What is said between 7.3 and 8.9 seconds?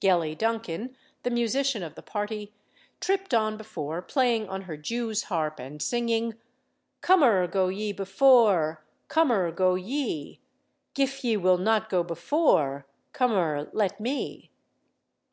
go ye before,